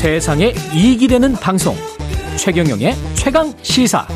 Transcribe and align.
세상에 0.00 0.54
이익이 0.74 1.08
되는 1.08 1.34
방송 1.34 1.74
최경영의 2.38 2.94
최강 3.12 3.52
시사 3.60 4.06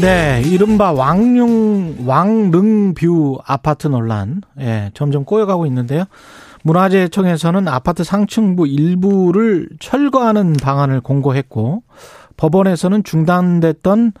네, 0.00 0.40
이른바 0.46 0.92
왕릉 0.92 2.06
왕릉뷰 2.06 3.40
아파트 3.44 3.86
논란 3.88 4.40
예, 4.60 4.90
점점 4.94 5.26
꼬여가고 5.26 5.66
있는데요. 5.66 6.04
문화재청에서는 6.62 7.68
아파트 7.68 8.02
상층부 8.02 8.66
일부를 8.66 9.68
철거하는 9.78 10.54
방안을 10.54 11.02
공고했고 11.02 11.82
법원에서는 12.38 13.04
중단됐던 13.04 14.12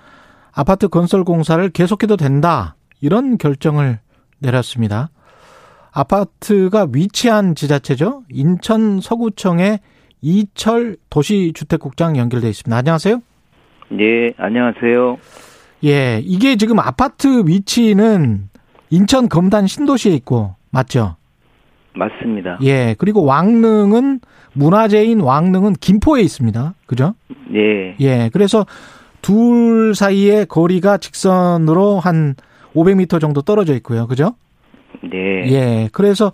아파트 0.52 0.88
건설 0.88 1.24
공사를 1.24 1.66
계속해도 1.70 2.18
된다. 2.18 2.76
이런 3.00 3.38
결정을 3.38 4.00
내렸습니다. 4.38 5.08
아파트가 5.92 6.88
위치한 6.92 7.54
지자체죠. 7.54 8.22
인천 8.30 9.00
서구청의 9.00 9.80
이철 10.22 10.96
도시주택국장 11.10 12.16
연결돼 12.16 12.48
있습니다. 12.48 12.76
안녕하세요. 12.76 13.20
네, 13.90 14.32
안녕하세요. 14.38 15.18
예, 15.84 16.20
이게 16.24 16.56
지금 16.56 16.78
아파트 16.78 17.42
위치는 17.46 18.48
인천 18.90 19.28
검단 19.28 19.66
신도시에 19.66 20.14
있고 20.14 20.54
맞죠? 20.70 21.16
맞습니다. 21.94 22.58
예, 22.62 22.94
그리고 22.96 23.24
왕릉은 23.24 24.20
문화재인 24.54 25.20
왕릉은 25.20 25.74
김포에 25.74 26.22
있습니다. 26.22 26.74
그죠? 26.86 27.14
네. 27.50 27.96
예, 28.00 28.30
그래서 28.32 28.64
둘 29.20 29.94
사이의 29.94 30.46
거리가 30.46 30.98
직선으로 30.98 32.00
한 32.00 32.34
500m 32.74 33.20
정도 33.20 33.42
떨어져 33.42 33.74
있고요. 33.74 34.06
그죠? 34.06 34.34
네. 35.00 35.52
예, 35.52 35.88
그래서 35.92 36.32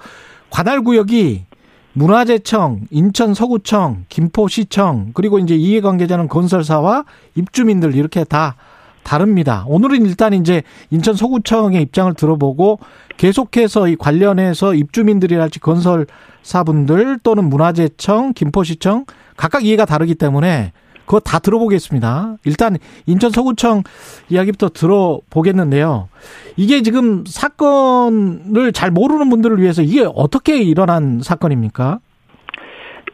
관할 0.50 0.82
구역이 0.82 1.44
문화재청, 1.92 2.82
인천 2.90 3.34
서구청, 3.34 4.04
김포시청, 4.08 5.10
그리고 5.14 5.38
이제 5.38 5.56
이해관계자는 5.56 6.28
건설사와 6.28 7.04
입주민들 7.34 7.94
이렇게 7.94 8.24
다 8.24 8.56
다릅니다. 9.02 9.64
오늘은 9.66 10.04
일단 10.04 10.34
이제 10.34 10.62
인천 10.90 11.16
서구청의 11.16 11.82
입장을 11.82 12.12
들어보고 12.14 12.78
계속해서 13.16 13.88
이 13.88 13.96
관련해서 13.96 14.74
입주민들이랄지 14.74 15.60
건설사분들 15.60 17.20
또는 17.22 17.44
문화재청, 17.44 18.34
김포시청 18.34 19.06
각각 19.36 19.64
이해가 19.64 19.86
다르기 19.86 20.14
때문에 20.14 20.72
그거 21.08 21.20
다 21.20 21.38
들어보겠습니다. 21.38 22.36
일단 22.44 22.76
인천 23.06 23.30
서구청 23.30 23.82
이야기부터 24.28 24.68
들어보겠는데요. 24.68 26.10
이게 26.56 26.82
지금 26.82 27.24
사건을 27.26 28.72
잘 28.74 28.90
모르는 28.90 29.30
분들을 29.30 29.58
위해서 29.58 29.80
이게 29.80 30.04
어떻게 30.06 30.58
일어난 30.58 31.20
사건입니까? 31.22 32.00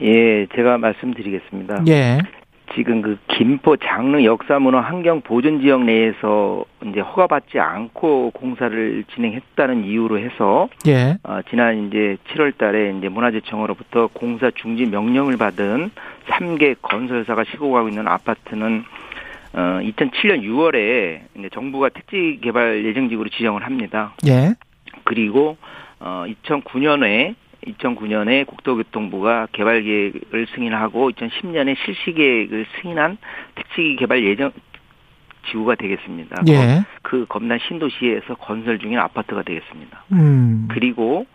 예, 0.03 0.47
제가 0.57 0.77
말씀드리겠습니다. 0.79 1.85
예. 1.87 2.19
지금 2.75 3.03
그 3.03 3.19
김포 3.29 3.77
장릉 3.77 4.25
역사문화 4.25 4.81
환경 4.81 5.21
보존 5.21 5.61
지역 5.61 5.85
내에서 5.85 6.65
이제 6.87 7.01
허가받지 7.01 7.61
않고 7.61 8.31
공사를 8.33 9.05
진행했다는 9.15 9.85
이유로 9.85 10.19
해서 10.19 10.69
예. 10.87 11.19
어, 11.23 11.41
지난 11.51 11.87
이제 11.87 12.17
7월 12.31 12.57
달에 12.57 12.95
이제 12.99 13.09
문화재청으로부터 13.09 14.09
공사 14.13 14.51
중지 14.51 14.87
명령을 14.87 15.37
받은 15.37 15.91
3개 16.29 16.77
건설사가 16.83 17.45
시공하고 17.45 17.89
있는 17.89 18.09
아파트는 18.09 18.85
어, 19.53 19.81
2007년 19.83 20.43
6월에 20.43 21.21
이제 21.39 21.49
정부가 21.53 21.91
택지 21.91 22.41
개발 22.43 22.85
예정지구로 22.85 23.29
지정을 23.31 23.65
합니다. 23.65 24.15
예. 24.27 24.55
그리고 25.05 25.57
어 26.01 26.25
2009년에 26.45 27.35
2009년에 27.67 28.47
국토교통부가 28.47 29.49
개발 29.53 29.83
계획을 29.83 30.47
승인하고 30.55 31.11
2010년에 31.11 31.77
실시 31.85 32.13
계획을 32.13 32.67
승인한 32.81 33.19
택지 33.55 33.97
개발 33.99 34.25
예정 34.25 34.53
지구가 35.49 35.75
되겠습니다. 35.75 36.43
예. 36.49 36.85
그 37.03 37.27
검단 37.29 37.59
신도시에서 37.69 38.35
건설 38.37 38.79
중인 38.79 38.99
아파트가 38.99 39.43
되겠습니다. 39.43 40.05
음. 40.13 40.69
그리고 40.71 41.27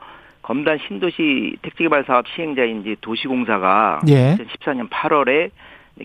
검단 0.42 0.80
신도시 0.88 1.58
택지개발 1.62 2.06
사업 2.06 2.28
시행자인 2.30 2.82
이제 2.82 2.96
도시공사가 3.02 4.02
예. 4.08 4.36
2014년 4.36 4.90
8월에 4.90 5.52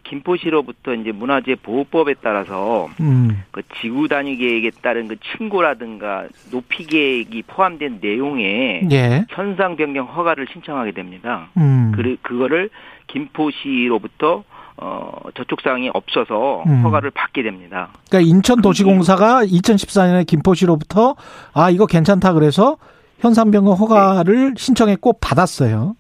김포시로부터 0.03 0.95
이제 0.95 1.13
문화재 1.13 1.55
보호법에 1.55 2.15
따라서 2.23 2.89
음. 3.01 3.43
그 3.51 3.63
지구 3.81 4.09
단위 4.09 4.37
계획에 4.37 4.71
따른 4.83 5.09
그 5.09 5.17
층고라든가 5.37 6.27
높이 6.51 6.85
계획이 6.85 7.43
포함된 7.47 7.99
내용에 8.01 8.89
예. 8.91 9.25
현상 9.29 9.77
변경 9.77 10.07
허가를 10.07 10.47
신청하게 10.53 10.93
됩니다. 10.93 11.49
음. 11.57 11.93
그 11.95 12.17
그거를 12.23 12.71
김포시로부터 13.07 14.45
어 14.77 15.13
저촉 15.37 15.61
사항이 15.61 15.91
없어서 15.95 16.65
음. 16.67 16.83
허가를 16.83 17.13
받게 17.13 17.43
됩니다. 17.45 17.91
그러니까 18.11 18.29
인천도시공사가 18.29 19.45
2014년에 19.45 20.27
김포시로부터 20.27 21.15
아 21.53 21.71
이거 21.71 21.87
괜찮다 21.87 22.33
그래서 22.33 22.77
현상 23.21 23.53
변경 23.53 23.75
허가를 23.75 24.55
신청했고 24.57 25.15
받았어요. 25.21 25.95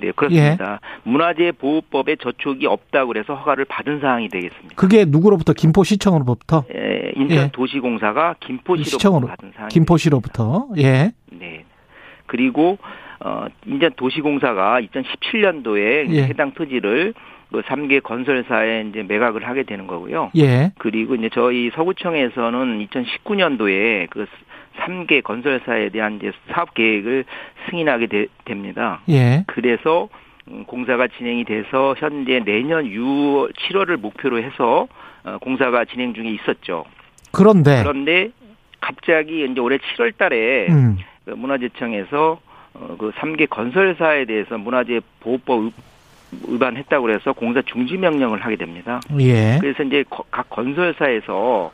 네, 0.00 0.12
그렇습니다. 0.12 0.80
문화재 1.04 1.52
보호법에 1.52 2.16
저촉이 2.16 2.66
없다고 2.66 3.08
그래서 3.08 3.34
허가를 3.34 3.64
받은 3.64 4.00
사항이 4.00 4.28
되겠습니다. 4.28 4.74
그게 4.76 5.04
누구로부터 5.06 5.52
김포시청으로부터 5.52 6.64
예, 6.74 7.12
인천 7.16 7.36
예. 7.36 7.50
도시공사가 7.52 8.36
김포시로부터 8.40 9.26
받은 9.26 9.52
사항이 9.54 9.68
김포시로부터 9.70 10.68
예. 10.78 11.12
네. 11.30 11.64
그리고 12.26 12.78
어 13.20 13.46
인천 13.66 13.92
도시공사가 13.96 14.80
2017년도에 14.80 16.10
예. 16.10 16.22
해당 16.24 16.52
토지를 16.52 17.14
그 17.50 17.62
3개 17.62 18.02
건설사에 18.02 18.86
이제 18.90 19.02
매각을 19.02 19.48
하게 19.48 19.62
되는 19.62 19.86
거고요. 19.86 20.30
예. 20.36 20.72
그리고 20.78 21.14
이제 21.14 21.30
저희 21.32 21.70
서구청에서는 21.74 22.86
2019년도에 22.86 24.10
그 24.10 24.26
3개 24.80 25.22
건설사에 25.22 25.88
대한 25.90 26.16
이제 26.16 26.32
사업 26.50 26.74
계획을 26.74 27.24
승인하게 27.70 28.06
되, 28.06 28.26
됩니다. 28.44 29.00
예. 29.08 29.44
그래서 29.46 30.08
음, 30.50 30.64
공사가 30.66 31.06
진행이 31.08 31.44
돼서 31.44 31.94
현재 31.98 32.40
내년 32.44 32.84
6월 32.84 33.52
7월을 33.54 33.96
목표로 33.98 34.42
해서 34.42 34.88
어, 35.24 35.38
공사가 35.40 35.84
진행 35.84 36.14
중에 36.14 36.30
있었죠. 36.30 36.84
그런데 37.32 37.82
그런데 37.82 38.30
갑자기 38.80 39.44
이제 39.44 39.60
올해 39.60 39.76
7월 39.78 40.16
달에 40.16 40.68
음. 40.70 40.96
그 41.24 41.30
문화재청에서 41.32 42.40
어, 42.74 42.96
그 42.98 43.10
3개 43.12 43.48
건설사에 43.50 44.24
대해서 44.24 44.56
문화재 44.56 45.00
보호법 45.20 45.64
위- 45.64 45.72
위반했다고 46.48 47.02
그래서 47.06 47.32
공사 47.32 47.60
중지 47.62 47.96
명령을 47.96 48.44
하게 48.44 48.56
됩니다. 48.56 49.00
예. 49.20 49.58
그래서 49.60 49.82
이제 49.82 50.04
거- 50.08 50.24
각 50.30 50.48
건설사에서 50.50 51.70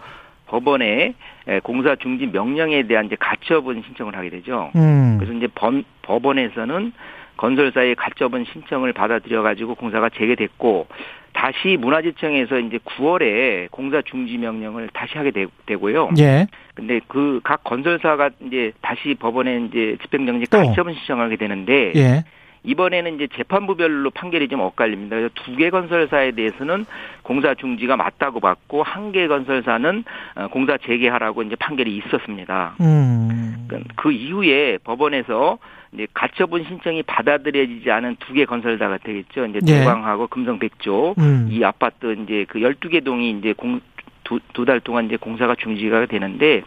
법원에 0.46 1.14
에, 1.48 1.60
공사 1.60 1.96
중지 1.96 2.26
명령에 2.26 2.84
대한 2.84 3.06
이제 3.06 3.16
가처분 3.18 3.82
신청을 3.82 4.16
하게 4.16 4.30
되죠. 4.30 4.70
음. 4.76 5.16
그래서 5.18 5.34
이제 5.36 5.46
번, 5.54 5.84
법원에서는 6.02 6.92
건설사의 7.36 7.96
가처분 7.96 8.44
신청을 8.52 8.92
받아들여 8.92 9.42
가지고 9.42 9.74
공사가 9.74 10.08
재개됐고 10.08 10.86
다시 11.32 11.76
문화재청에서 11.78 12.60
이제 12.60 12.78
9월에 12.78 13.68
공사 13.72 14.00
중지 14.02 14.38
명령을 14.38 14.88
다시 14.92 15.18
하게 15.18 15.32
되, 15.32 15.46
되고요. 15.66 16.10
예. 16.18 16.46
근데 16.74 17.00
그 17.08 17.40
각 17.42 17.64
건설사가 17.64 18.30
이제 18.46 18.72
다시 18.80 19.14
법원에 19.18 19.66
이제 19.68 19.96
집행정지 20.02 20.46
또. 20.48 20.58
가처분 20.58 20.94
신청하게 20.94 21.36
되는데 21.36 21.92
예. 21.96 22.24
이번에는 22.64 23.14
이제 23.16 23.28
재판부별로 23.36 24.10
판결이 24.10 24.48
좀 24.48 24.60
엇갈립니다. 24.60 25.16
그래서 25.16 25.32
두 25.34 25.54
개 25.56 25.70
건설사에 25.70 26.32
대해서는 26.32 26.84
공사 27.22 27.54
중지가 27.54 27.96
맞다고 27.96 28.40
봤고 28.40 28.82
한 28.82 29.12
개 29.12 29.28
건설사는 29.28 30.04
어, 30.36 30.48
공사 30.48 30.76
재개하라고 30.78 31.42
이제 31.42 31.54
판결이 31.56 31.94
있었습니다. 31.98 32.74
음. 32.80 33.68
그그 33.68 34.12
이후에 34.12 34.78
법원에서 34.82 35.58
이제 35.92 36.06
가처분 36.12 36.64
신청이 36.64 37.02
받아들여지지 37.04 37.90
않은 37.90 38.16
두 38.20 38.34
개 38.34 38.44
건설사가 38.44 38.98
되겠죠. 38.98 39.46
이제 39.46 39.60
예. 39.68 39.78
대광하고 39.80 40.26
금성 40.26 40.58
백조 40.58 41.14
음. 41.18 41.48
이 41.50 41.62
아파트 41.62 42.16
이제 42.24 42.46
그 42.48 42.58
12개 42.58 43.04
동이 43.04 43.30
이제 43.30 43.52
공, 43.52 43.80
두, 44.24 44.40
두달 44.54 44.80
동안 44.80 45.04
이제 45.06 45.16
공사가 45.16 45.54
중지가 45.54 46.06
되는데, 46.06 46.58
어, 46.58 46.64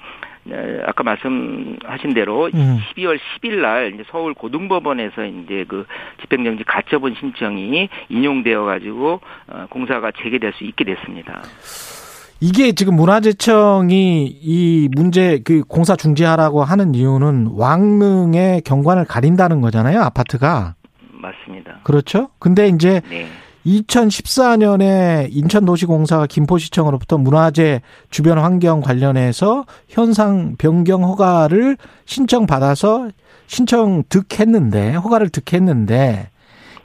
아까 0.85 1.03
말씀하신 1.03 2.13
대로 2.13 2.49
음. 2.53 2.79
12월 2.95 3.17
10일 3.17 3.61
날 3.61 3.94
이제 3.94 4.03
서울 4.11 4.33
고등법원에서 4.33 5.25
이제 5.25 5.65
그 5.67 5.85
집행정지 6.21 6.63
가처분 6.63 7.15
신청이 7.19 7.89
인용되어 8.09 8.63
가지고 8.63 9.21
어, 9.47 9.65
공사가 9.69 10.11
재개될 10.11 10.53
수 10.53 10.63
있게 10.63 10.83
됐습니다. 10.83 11.44
이게 12.39 12.71
지금 12.73 12.95
문화재청이 12.95 14.27
이 14.27 14.89
문제 14.95 15.39
그 15.44 15.63
공사 15.63 15.95
중지하라고 15.95 16.63
하는 16.63 16.94
이유는 16.94 17.49
왕릉의 17.53 18.61
경관을 18.61 19.05
가린다는 19.05 19.61
거잖아요. 19.61 20.01
아파트가. 20.01 20.75
맞습니다. 21.11 21.79
그렇죠? 21.83 22.29
근데 22.39 22.67
이제 22.67 23.01
네. 23.09 23.27
2014년에 23.67 25.27
인천도시공사가 25.31 26.25
김포시청으로부터 26.27 27.17
문화재 27.17 27.81
주변 28.09 28.39
환경 28.39 28.81
관련해서 28.81 29.65
현상 29.89 30.55
변경 30.57 31.03
허가를 31.03 31.77
신청받아서 32.05 33.09
신청 33.47 34.03
득했는데 34.09 34.93
허가를 34.93 35.29
득했는데 35.29 36.29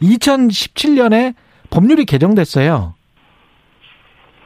2017년에 0.03 1.35
법률이 1.71 2.05
개정됐어요. 2.05 2.95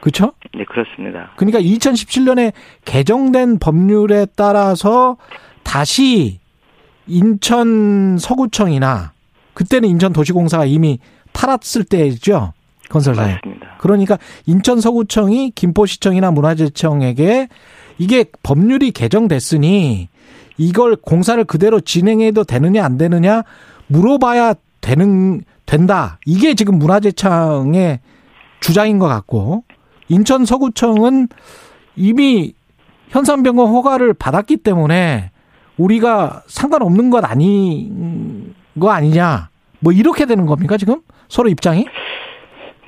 그렇죠? 0.01 0.33
네, 0.53 0.63
그렇습니다. 0.65 1.31
그러니까 1.37 1.59
2017년에 1.59 2.53
개정된 2.85 3.57
법률에 3.59 4.27
따라서 4.35 5.17
다시 5.63 6.39
인천 7.07 8.17
서구청이나 8.19 9.13
그때는 9.53 9.89
인천 9.89 10.13
도시공사가 10.13 10.65
이미 10.65 10.99
팔았을 11.37 11.83
때죠. 11.83 12.53
건설사에. 12.89 13.33
맞습니다. 13.33 13.77
그러니까 13.79 14.17
인천 14.47 14.81
서구청이 14.81 15.51
김포시청이나 15.51 16.31
문화재청에게 16.31 17.47
이게 17.99 18.25
법률이 18.41 18.91
개정됐으니 18.91 20.09
이걸 20.57 20.95
공사를 20.95 21.43
그대로 21.43 21.79
진행해도 21.79 22.43
되느냐 22.43 22.83
안 22.83 22.97
되느냐 22.97 23.43
물어봐야 23.85 24.55
되는 24.81 25.43
된다. 25.67 26.17
이게 26.25 26.55
지금 26.55 26.79
문화재청의 26.79 27.99
주장인 28.59 28.97
것 28.97 29.07
같고 29.07 29.63
인천 30.07 30.43
서구청은 30.43 31.27
이미 31.95 32.53
현상 33.09 33.43
변경 33.43 33.75
허가를 33.75 34.15
받았기 34.15 34.57
때문에 34.57 35.29
우리가 35.77 36.41
상관없는 36.47 37.11
것 37.11 37.23
아닌 37.23 38.55
거 38.79 38.89
아니냐. 38.89 39.49
뭐 39.79 39.93
이렇게 39.93 40.25
되는 40.25 40.47
겁니까 40.47 40.77
지금 40.77 41.01
서로 41.27 41.49
입장이? 41.49 41.85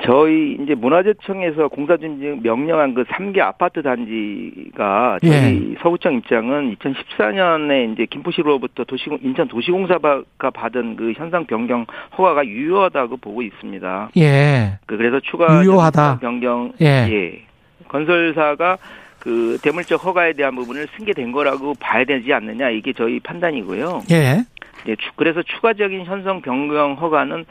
저희 0.05 0.57
이제 0.63 0.75
문화재청에서 0.75 1.67
공사준지 1.67 2.39
명령한 2.41 2.93
그 2.93 3.03
3개 3.03 3.39
아파트 3.41 3.81
단지가 3.83 5.17
저희 5.21 5.31
예. 5.31 5.75
서구청 5.81 6.13
입장은 6.15 6.73
2014년에 6.77 7.91
이제 7.93 8.05
김포시로부터 8.09 8.85
도시공 8.85 9.19
인천 9.23 9.49
도시공사가 9.49 10.23
받은 10.53 10.95
그 10.95 11.11
현상 11.17 11.45
변경 11.45 11.85
허가가 12.17 12.45
유효하다고 12.45 13.17
보고 13.17 13.41
있습니다. 13.41 14.11
예. 14.17 14.79
그 14.85 14.95
그래서 14.95 15.19
추가 15.19 15.61
유효하다. 15.63 16.19
변경 16.19 16.71
예. 16.81 16.85
예. 17.11 17.41
건설사가 17.89 18.77
그 19.19 19.57
대물적 19.61 20.01
허가에 20.05 20.31
대한 20.31 20.55
부분을 20.55 20.87
승계된 20.95 21.33
거라고 21.33 21.73
봐야 21.77 22.05
되지 22.05 22.31
않느냐 22.31 22.69
이게 22.69 22.93
저희 22.93 23.19
판단이고요. 23.19 24.03
예. 24.11 24.45
예, 24.87 24.95
추- 24.95 25.11
그래서 25.17 25.43
추가적인 25.43 26.05
현상 26.05 26.41
변경 26.41 26.93
허가는 26.93 27.35
음, 27.39 27.43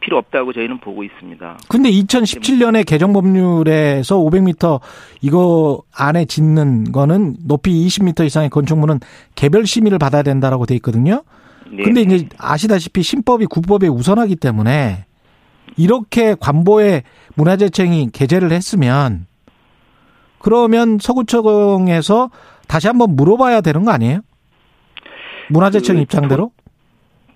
필요 0.00 0.18
없다고 0.18 0.52
저희는 0.52 0.78
보고 0.78 1.02
있습니다. 1.02 1.58
근데 1.68 1.90
2017년에 1.90 2.86
개정 2.86 3.12
법률에서 3.12 4.16
500m 4.18 4.80
이거 5.20 5.82
안에 5.94 6.24
짓는 6.24 6.92
거는 6.92 7.36
높이 7.46 7.72
20m 7.86 8.26
이상의 8.26 8.50
건축물은 8.50 9.00
개별 9.34 9.66
심의를 9.66 9.98
받아야 9.98 10.22
된다라고 10.22 10.66
돼 10.66 10.74
있거든요. 10.76 11.24
네. 11.70 11.82
근데 11.82 12.02
이제 12.02 12.28
아시다시피 12.38 13.02
신법이 13.02 13.46
국법에 13.46 13.88
우선하기 13.88 14.36
때문에 14.36 15.06
이렇게 15.76 16.36
관보에 16.38 17.02
문화재청이 17.34 18.10
게재를 18.12 18.52
했으면 18.52 19.26
그러면 20.38 20.98
서구청에서 21.00 22.30
다시 22.68 22.88
한번 22.88 23.16
물어봐야 23.16 23.60
되는 23.60 23.84
거 23.84 23.90
아니에요? 23.92 24.20
문화재청 25.48 25.96
그 25.96 26.02
입장대로? 26.02 26.52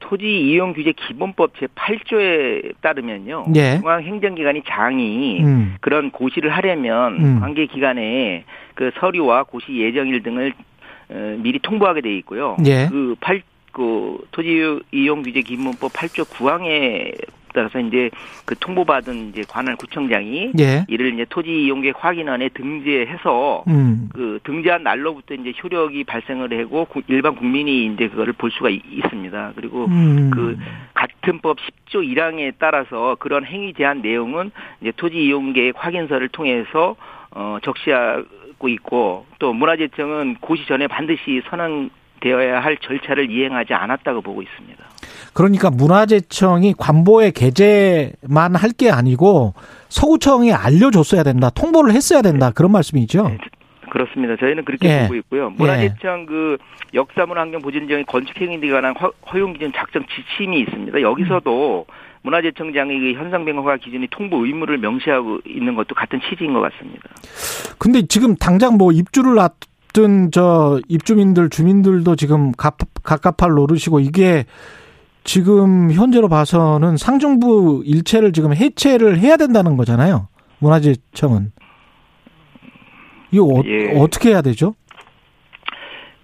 토지 0.09 0.41
이용 0.41 0.73
규제 0.73 0.93
기본법 0.93 1.55
제 1.59 1.67
8조에 1.67 2.75
따르면요. 2.81 3.47
예. 3.57 3.79
중앙 3.79 4.03
행정기관이 4.03 4.63
장이 4.65 5.43
음. 5.43 5.75
그런 5.81 6.13
고시를 6.13 6.51
하려면 6.51 7.17
음. 7.19 7.41
관계 7.41 7.67
기관에 7.67 8.45
그 8.75 8.93
서류와 9.01 9.45
고시 9.45 9.77
예정일 9.77 10.23
등을 10.23 10.53
어, 11.09 11.37
미리 11.39 11.59
통보하게 11.59 12.03
돼 12.03 12.17
있고요. 12.19 12.57
예. 12.67 12.87
그 12.89 13.17
8, 13.21 13.43
그 13.73 14.19
토지 14.31 14.79
이용 14.93 15.23
규제 15.23 15.41
기본법 15.41 15.93
8조 15.93 16.25
9항에 16.29 17.13
따라서 17.57 17.81
이제 17.81 18.11
그 18.45 18.55
통보받은 18.59 19.31
이제 19.31 19.47
관할 19.49 19.77
구청장이 19.77 20.53
예. 20.61 20.85
이를 20.89 21.15
이제 21.15 21.25
토지 21.29 21.65
이용객 21.65 21.97
확인안에 21.99 22.51
등재해서 22.51 23.65
음. 23.67 24.11
그 24.13 24.39
등재한 24.45 24.83
날로부터 24.83 25.35
이제 25.35 25.55
효력이 25.63 26.05
발생을 26.05 26.53
하고 26.61 26.85
구- 26.85 27.01
일반 27.09 27.35
국민이 27.35 27.87
이제 27.87 28.09
그거를 28.09 28.35
볼 28.35 28.51
수가 28.51 28.69
있- 28.69 28.83
있습니다. 28.91 29.53
그리고 29.57 29.87
음. 29.87 30.31
그 30.31 30.59
같은 30.93 31.41
법 31.41 31.57
10조 31.89 32.07
1항에 32.15 32.53
따라서 32.59 33.17
그런 33.19 33.47
행위 33.47 33.73
제한 33.73 34.03
내용은 34.03 34.51
이제 34.83 34.93
토지 34.97 35.17
이용계획 35.25 35.75
확인서를 35.83 36.29
통해서 36.29 36.95
어 37.31 37.57
적시하고 37.63 38.69
있고 38.69 39.25
또 39.39 39.55
문화재청은 39.55 40.37
고시 40.41 40.67
전에 40.67 40.87
반드시 40.89 41.41
선언 41.49 41.89
되어야 42.21 42.61
할 42.61 42.77
절차를 42.79 43.31
이행하지 43.31 43.75
않았다고 43.75 44.21
보고 44.23 44.41
있습니다. 44.43 44.83
그러니까 45.37 45.69
문화재청이 45.71 46.75
관보에 46.79 47.31
게재만 47.31 48.55
할 48.55 48.71
게 48.77 48.91
아니고 48.91 49.53
서구청에 49.91 50.53
알려줬어야 50.53 51.23
된다. 51.23 51.51
통보를 51.51 51.93
했어야 51.93 52.21
된다. 52.23 52.51
그런 52.55 52.73
말씀이죠. 52.73 53.29
네, 53.29 53.39
그렇습니다. 53.91 54.35
저희는 54.39 54.65
그렇게 54.65 54.89
예. 54.89 55.03
보고 55.03 55.15
있고요. 55.17 55.51
문화재청 55.57 56.27
그 56.27 56.57
역사문화환경보존지역의 56.95 58.05
건축행위에 58.07 58.71
관한 58.71 58.95
허- 58.97 59.13
허용기준 59.33 59.73
작성 59.75 60.03
지침이 60.15 60.61
있습니다. 60.61 61.01
여기서도 61.01 61.87
문화재청장의 62.23 62.99
그 62.99 63.13
현상변화가 63.21 63.77
기준이 63.79 64.09
통보 64.11 64.45
의무를 64.45 64.79
명시하고 64.79 65.41
있는 65.47 65.75
것도 65.75 65.95
같은 65.95 66.21
취지인 66.29 66.53
것 66.53 66.61
같습니다. 66.61 67.03
근데 67.79 68.03
지금 68.07 68.35
당장 68.37 68.77
뭐 68.77 68.91
입주를 68.93 69.35
놨던 69.35 70.31
저 70.33 70.81
입주민들 70.89 71.49
주민들도 71.51 72.17
지금 72.17 72.53
갑, 72.53 72.77
갑갑할 73.03 73.53
노릇이고 73.55 74.01
이게 74.01 74.45
지금 75.27 75.91
현재로 75.93 76.29
봐서는 76.29 76.97
상정부 76.97 77.83
일체를 77.85 78.33
지금 78.33 78.55
해체를 78.55 79.19
해야 79.19 79.37
된다는 79.37 79.77
거잖아요. 79.77 80.29
문화재청은. 80.61 81.51
이거 83.33 83.45
어, 83.45 83.63
예. 83.65 83.93
어떻게 83.99 84.31
해야 84.31 84.41
되죠? 84.41 84.75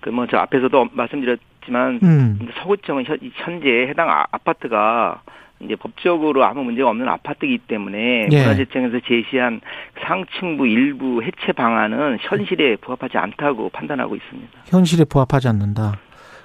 그 0.01 0.11
뭐 0.11 0.27
저 0.31 0.37
앞에서도 0.39 0.89
말씀드렸지만 0.93 1.99
음. 2.03 2.39
서구청은 2.61 3.05
현- 3.05 3.19
현재 3.35 3.87
해당 3.89 4.09
아- 4.09 4.25
아파트가 4.31 5.21
이제 5.61 5.75
법적으로 5.77 6.45
아무 6.45 6.63
문제가 6.65 6.89
없는 6.91 7.09
아파트이기 7.09 7.59
때문에 7.69 8.29
예. 8.31 8.39
문화재청에서 8.41 8.99
제시한 9.07 9.61
상층부 10.07 10.67
일부 10.67 11.23
해체 11.23 11.53
방안은 11.53 12.19
현실에 12.21 12.77
부합하지 12.77 13.19
않다고 13.19 13.69
판단하고 13.71 14.15
있습니다. 14.17 14.51
현실에 14.67 15.05
부합하지 15.05 15.49
않는다. 15.49 15.99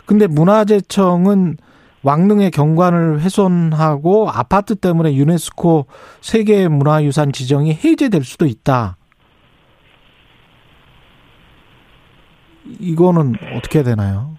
근데 0.08 0.26
문화재청은 0.28 1.58
왕릉의 2.04 2.52
경관을 2.52 3.22
훼손하고 3.22 4.30
아파트 4.30 4.76
때문에 4.76 5.16
유네스코 5.16 5.88
세계 6.22 6.68
문화유산 6.68 7.32
지정이 7.32 7.74
해제될 7.74 8.24
수도 8.24 8.46
있다. 8.46 8.98
이거는 12.80 13.36
어떻게 13.56 13.84
되나요? 13.84 14.36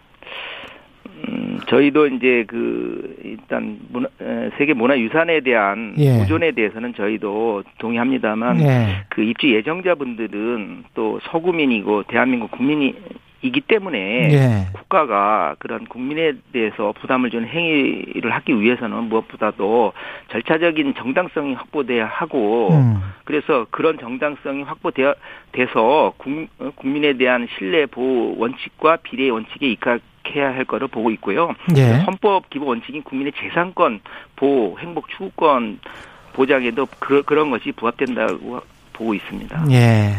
음, 1.28 1.58
저희도 1.68 2.06
이제 2.08 2.44
그 2.46 3.16
일단 3.24 3.78
문화, 3.90 4.08
에, 4.20 4.50
세계 4.58 4.74
문화유산에 4.74 5.40
대한 5.40 5.94
예. 5.98 6.18
보존에 6.18 6.52
대해서는 6.52 6.94
저희도 6.94 7.64
동의합니다만 7.78 8.60
예. 8.60 9.04
그 9.08 9.22
입주 9.22 9.52
예정자분들은 9.52 10.84
또 10.94 11.18
서구민이고 11.30 12.04
대한민국 12.04 12.50
국민이 12.50 12.94
기 13.40 13.60
때문에 13.60 13.98
예. 14.32 14.66
국가가 14.72 15.54
그런 15.60 15.84
국민에 15.86 16.32
대해서 16.52 16.92
부담을 17.00 17.30
주는 17.30 17.46
행위를 17.48 18.32
하기 18.32 18.60
위해서는 18.60 19.04
무엇보다도 19.04 19.92
절차적인 20.32 20.94
정당성이 20.96 21.54
확보돼야 21.54 22.06
하고 22.06 22.70
음. 22.72 23.00
그래서 23.24 23.66
그런 23.70 23.96
정당성이 23.98 24.64
확보되어 24.64 25.14
돼서 25.52 26.12
국- 26.18 26.48
어, 26.58 26.70
국민에 26.74 27.12
대한 27.16 27.46
신뢰 27.56 27.86
보호 27.86 28.34
원칙과 28.38 28.96
비례 29.04 29.28
원칙에 29.30 29.68
입각 29.68 30.00
해야 30.34 30.48
할 30.52 30.64
거를 30.64 30.88
보고 30.88 31.10
있고요. 31.12 31.54
예. 31.76 31.92
헌법 32.06 32.50
기본 32.50 32.68
원칙인 32.68 33.02
국민의 33.02 33.32
재산권 33.40 34.00
보호, 34.36 34.76
행복 34.80 35.08
추구권 35.10 35.78
보장에도 36.32 36.86
그, 36.98 37.22
그런 37.22 37.50
것이 37.50 37.72
부합된다고 37.72 38.60
보고 38.92 39.14
있습니다. 39.14 39.64
예. 39.70 40.10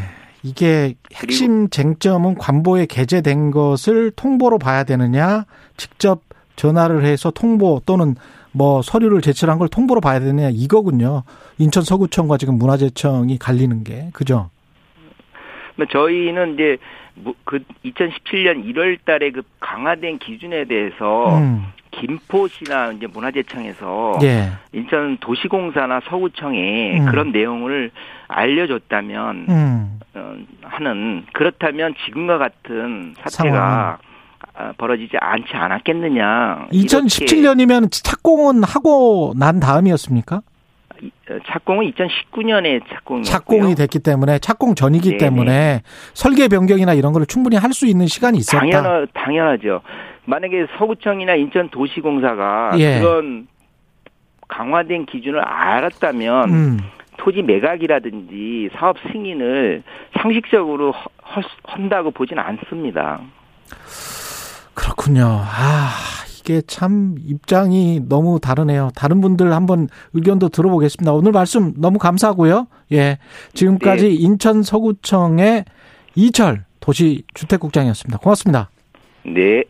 이게 0.44 0.94
핵심 1.14 1.70
쟁점은 1.70 2.36
관보에 2.36 2.86
게재된 2.86 3.52
것을 3.52 4.12
통보로 4.12 4.58
봐야 4.58 4.84
되느냐, 4.84 5.46
직접 5.78 6.22
전화를 6.56 7.04
해서 7.04 7.32
통보 7.32 7.82
또는 7.86 8.16
뭐 8.52 8.82
서류를 8.82 9.22
제출한 9.22 9.60
걸 9.60 9.68
통보로 9.68 10.02
봐야 10.02 10.20
되느냐 10.20 10.50
이거군요. 10.52 11.24
인천 11.58 11.84
서구청과 11.84 12.38
지금 12.38 12.58
문화재청이 12.58 13.38
갈리는 13.38 13.84
게 13.84 14.10
그죠? 14.14 14.50
근데 15.76 15.90
저희는 15.92 16.56
이제 16.56 16.78
뭐그 17.16 17.64
2017년 17.86 18.66
1월 18.66 18.98
달에 19.06 19.32
그 19.32 19.42
강화된 19.60 20.20
기준에 20.20 20.66
대해서 20.66 21.38
음. 21.38 21.66
김포시나 22.00 22.92
이제 22.92 23.08
문화재청에서 23.08 24.20
예. 24.24 24.50
인천 24.74 25.18
도시공사나 25.20 26.02
서구청에 26.10 27.00
음. 27.00 27.06
그런 27.06 27.32
내용을 27.32 27.92
알려줬다면 28.28 29.46
음. 29.50 30.00
어, 30.16 30.36
하는 30.64 31.26
그렇다면 31.34 31.94
지금과 32.06 32.38
같은. 32.38 33.14
사태가 33.28 33.98
아, 34.56 34.74
벌어지지 34.78 35.18
않지 35.20 35.54
않았겠느냐. 35.54 36.68
2017년이면 36.72 37.90
착공은 37.92 38.64
하고 38.64 39.34
난 39.38 39.60
다음이었습니까? 39.60 40.42
어, 41.02 41.38
착공은 41.48 41.92
2019년에 41.92 42.82
착공이 42.90 43.24
착공이 43.24 43.76
됐기 43.76 44.00
때문에 44.00 44.40
착공 44.40 44.76
전이기 44.76 45.12
네네. 45.12 45.18
때문에 45.18 45.82
설계 46.14 46.48
변경이나 46.50 46.94
이런 46.94 47.14
거를 47.14 47.26
충분히 47.26 47.56
할 47.56 47.72
수 47.72 47.86
있는 47.86 48.08
시간이 48.08 48.38
있었다. 48.40 48.60
당연 48.60 49.08
당연하죠. 49.14 49.82
만약에 50.30 50.68
서구청이나 50.78 51.34
인천도시공사가 51.36 52.74
예. 52.78 53.00
그런 53.00 53.48
강화된 54.48 55.08
기준을 55.08 55.40
알았다면 55.42 56.50
음. 56.50 56.78
토지 57.18 57.42
매각이라든지 57.42 58.70
사업 58.78 58.98
승인을 59.12 59.84
상식적으로 60.22 60.92
허- 60.92 61.10
허- 61.36 61.42
한다고 61.64 62.12
보지는 62.12 62.42
않습니다. 62.44 63.20
그렇군요. 64.76 65.24
아, 65.26 65.90
이게 66.40 66.62
참 66.62 67.16
입장이 67.26 68.02
너무 68.08 68.40
다르네요. 68.40 68.90
다른 68.96 69.22
분들 69.22 69.52
한번 69.52 69.88
의견도 70.14 70.50
들어보겠습니다. 70.50 71.12
오늘 71.12 71.32
말씀 71.32 71.74
너무 71.78 71.98
감사하고요. 72.00 72.68
예. 72.94 73.18
지금까지 73.54 74.08
네. 74.10 74.14
인천 74.16 74.62
서구청의 74.64 75.66
이철 76.16 76.66
도시주택국장이었습니다. 76.80 78.20
고맙습니다. 78.20 78.70
네. 79.26 79.64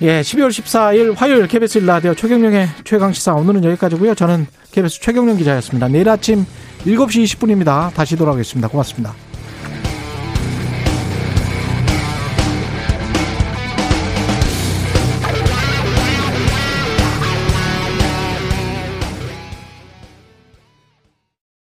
예, 0.00 0.22
12월 0.22 0.48
14일 0.48 1.14
화요일 1.16 1.46
KBS 1.46 1.80
1라디오 1.80 2.16
최경령의 2.16 2.68
최강시사 2.82 3.34
오늘은 3.34 3.64
여기까지고요. 3.64 4.14
저는 4.14 4.46
KBS 4.72 5.00
최경령 5.00 5.36
기자였습니다. 5.36 5.86
내일 5.88 6.08
아침 6.08 6.44
7시 6.84 7.24
20분입니다. 7.24 7.94
다시 7.94 8.16
돌아오겠습니다. 8.16 8.68
고맙습니다. 8.68 9.14